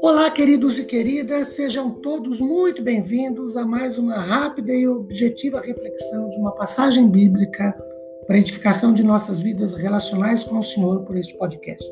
[0.00, 6.30] Olá, queridos e queridas, sejam todos muito bem-vindos a mais uma rápida e objetiva reflexão
[6.30, 7.76] de uma passagem bíblica
[8.26, 11.90] para edificação de nossas vidas relacionais com o Senhor por este podcast.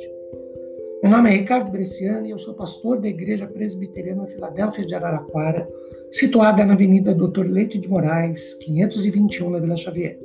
[1.02, 5.68] Meu nome é Ricardo Bresciani e eu sou pastor da Igreja Presbiteriana Filadélfia de Araraquara,
[6.10, 10.18] situada na Avenida Doutor Leite de Moraes, 521, na Vila Xavier.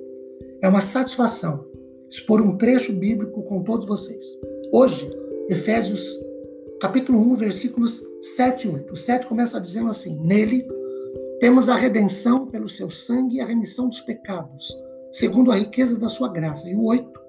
[0.61, 1.68] É uma satisfação
[2.09, 4.25] expor um trecho bíblico com todos vocês.
[4.71, 5.09] Hoje,
[5.49, 6.01] Efésios
[6.81, 8.01] capítulo 1, versículos
[8.35, 8.93] 7 e 8.
[8.93, 10.67] O 7 começa dizendo assim: Nele
[11.39, 14.75] temos a redenção pelo seu sangue e a remissão dos pecados,
[15.11, 16.69] segundo a riqueza da sua graça.
[16.69, 17.19] E o 8,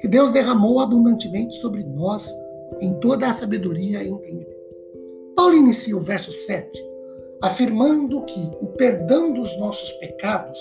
[0.00, 2.28] que Deus derramou abundantemente sobre nós
[2.80, 4.56] em toda a sabedoria e entendimento.
[5.34, 6.96] Paulo inicia o verso 7
[7.42, 10.58] afirmando que o perdão dos nossos pecados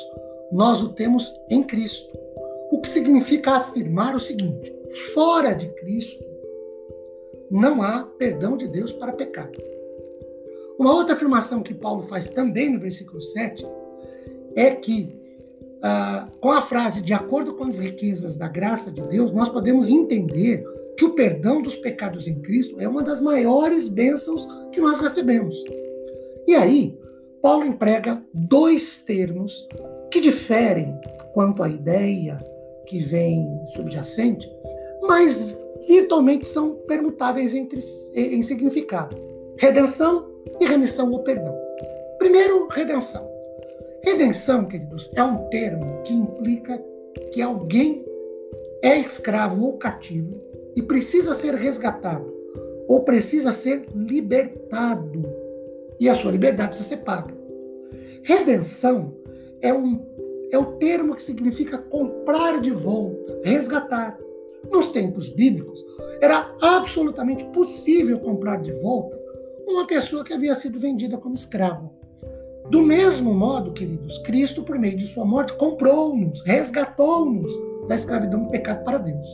[0.51, 2.24] nós o temos em Cristo.
[2.71, 4.73] O que significa afirmar o seguinte:
[5.13, 6.23] fora de Cristo
[7.49, 9.57] não há perdão de Deus para pecado.
[10.77, 13.65] Uma outra afirmação que Paulo faz também no versículo 7
[14.55, 15.15] é que,
[15.81, 19.89] ah, com a frase de acordo com as riquezas da graça de Deus, nós podemos
[19.89, 20.65] entender
[20.97, 25.55] que o perdão dos pecados em Cristo é uma das maiores bênçãos que nós recebemos.
[26.47, 26.97] E aí,
[27.41, 29.67] Paulo emprega dois termos
[30.11, 30.97] que diferem
[31.33, 32.37] quanto à ideia
[32.85, 34.49] que vem subjacente,
[35.01, 35.55] mas
[35.87, 37.79] virtualmente são permutáveis entre,
[38.15, 39.15] em significado:
[39.57, 40.27] redenção
[40.59, 41.55] e remissão ou perdão.
[42.17, 43.29] Primeiro, redenção.
[44.03, 46.81] Redenção, queridos, é um termo que implica
[47.31, 48.05] que alguém
[48.81, 50.33] é escravo ou cativo
[50.75, 52.33] e precisa ser resgatado
[52.87, 55.23] ou precisa ser libertado.
[55.99, 57.33] E a sua liberdade precisa ser paga.
[58.21, 59.13] Redenção
[59.61, 60.05] é, um,
[60.51, 64.17] é o termo que significa comprar de volta, resgatar.
[64.71, 65.85] Nos tempos bíblicos,
[66.21, 69.19] era absolutamente possível comprar de volta
[69.67, 71.93] uma pessoa que havia sido vendida como escravo.
[72.69, 77.51] Do mesmo modo, queridos, Cristo, por meio de sua morte, comprou-nos, resgatou-nos
[77.87, 79.25] da escravidão do pecado para Deus.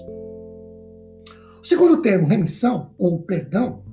[1.62, 3.84] O segundo termo, remissão ou perdão,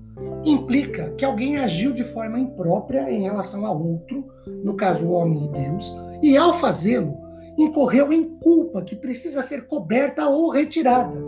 [0.44, 4.26] implica que alguém agiu de forma imprópria em relação a outro,
[4.64, 7.16] no caso o homem e Deus, e ao fazê-lo,
[7.56, 11.18] incorreu em culpa que precisa ser coberta ou retirada.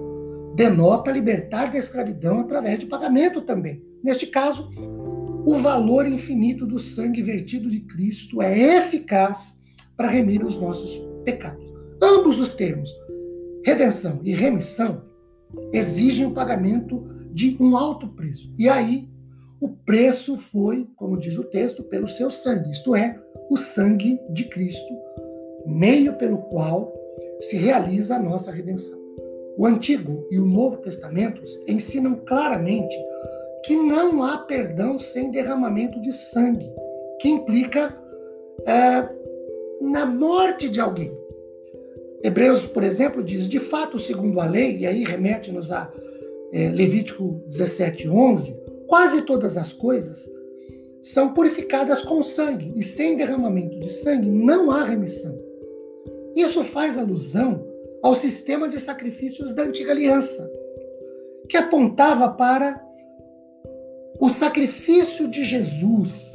[0.54, 3.82] Denota libertar da escravidão através de pagamento também.
[4.03, 4.70] Neste caso,
[5.44, 9.60] o valor infinito do sangue vertido de Cristo é eficaz
[9.97, 11.65] para remir os nossos pecados.
[12.03, 12.91] Ambos os termos,
[13.65, 15.03] redenção e remissão,
[15.72, 18.52] exigem o pagamento de um alto preço.
[18.58, 19.08] E aí,
[19.60, 23.20] o preço foi, como diz o texto, pelo seu sangue, isto é,
[23.50, 24.94] o sangue de Cristo,
[25.66, 26.92] meio pelo qual
[27.38, 28.98] se realiza a nossa redenção.
[29.56, 32.96] O Antigo e o Novo Testamentos ensinam claramente
[33.64, 36.72] que não há perdão sem derramamento de sangue,
[37.20, 37.94] que implica
[38.66, 39.08] é,
[39.80, 41.12] na morte de alguém.
[42.22, 45.92] Hebreus, por exemplo, diz: de fato, segundo a lei, e aí remete-nos a
[46.53, 48.56] é, Levítico 17, 11,
[48.87, 50.28] quase todas as coisas
[51.00, 55.38] são purificadas com sangue, e sem derramamento de sangue não há remissão.
[56.34, 57.66] Isso faz alusão
[58.03, 60.50] ao sistema de sacrifícios da antiga aliança,
[61.49, 62.84] que apontava para
[64.21, 66.34] o sacrifício de Jesus,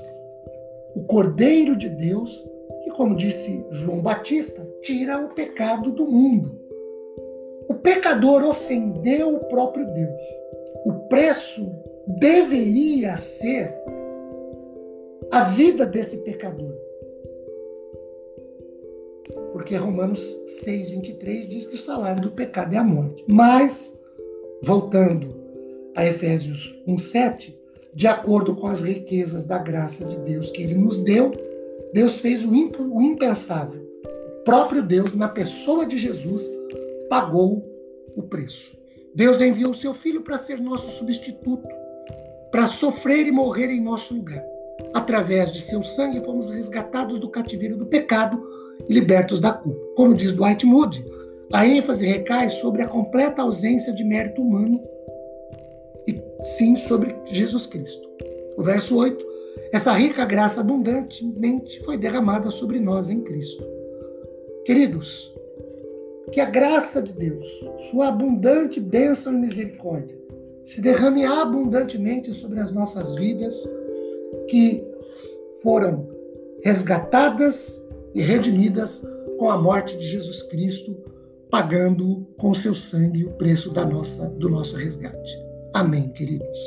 [0.95, 2.49] o Cordeiro de Deus,
[2.83, 6.64] que, como disse João Batista, tira o pecado do mundo.
[7.67, 10.21] O pecador ofendeu o próprio Deus.
[10.85, 11.71] O preço
[12.07, 13.73] deveria ser
[15.31, 16.73] a vida desse pecador.
[19.51, 20.21] Porque Romanos
[20.63, 23.23] 6, 23 diz que o salário do pecado é a morte.
[23.27, 23.99] Mas,
[24.61, 25.33] voltando
[25.95, 27.59] a Efésios 1, 7,
[27.93, 31.31] de acordo com as riquezas da graça de Deus que ele nos deu,
[31.93, 33.81] Deus fez o impensável.
[34.41, 36.43] O próprio Deus, na pessoa de Jesus,
[37.09, 37.65] pagou
[38.15, 38.75] o preço.
[39.13, 41.67] Deus enviou seu filho para ser nosso substituto,
[42.51, 44.43] para sofrer e morrer em nosso lugar.
[44.93, 48.41] Através de seu sangue fomos resgatados do cativeiro do pecado
[48.89, 49.79] e libertos da culpa.
[49.95, 51.05] Como diz Dwight Moody,
[51.53, 54.81] a ênfase recai sobre a completa ausência de mérito humano
[56.07, 58.07] e sim sobre Jesus Cristo.
[58.57, 59.25] O verso 8,
[59.71, 63.63] essa rica graça abundantemente foi derramada sobre nós em Cristo.
[64.65, 65.33] Queridos,
[66.35, 67.47] que a graça de Deus,
[67.89, 70.19] sua abundante bênção e misericórdia,
[70.65, 73.55] se derrame abundantemente sobre as nossas vidas,
[74.49, 74.85] que
[75.63, 76.09] foram
[76.61, 77.81] resgatadas
[78.13, 79.01] e redimidas
[79.39, 80.93] com a morte de Jesus Cristo
[81.49, 85.39] pagando com seu sangue o preço da nossa do nosso resgate.
[85.73, 86.59] Amém, queridos.